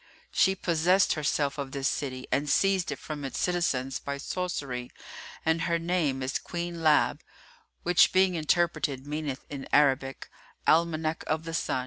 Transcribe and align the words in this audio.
She 0.31 0.55
possessed 0.55 1.13
herself 1.13 1.59
of 1.59 1.73
this 1.73 1.87
city 1.87 2.25
and 2.31 2.49
seized 2.49 2.91
it 2.91 2.97
from 2.97 3.23
its 3.23 3.37
citizens 3.37 3.99
by 3.99 4.17
sorcery 4.17 4.89
and 5.45 5.61
her 5.61 5.77
name 5.77 6.23
is 6.23 6.39
Queen 6.39 6.77
Láb, 6.77 7.19
which 7.83 8.11
being 8.11 8.33
interpreted, 8.33 9.05
meaneth 9.05 9.45
in 9.47 9.67
Arabic 9.71 10.27
'Almanac 10.65 11.23
of 11.27 11.43
the 11.43 11.53
Sun. 11.53 11.79